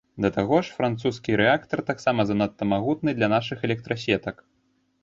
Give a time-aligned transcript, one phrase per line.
[0.23, 4.35] Да таго ж, французскі рэактар таксама занадта магутны для нашых электрасетак.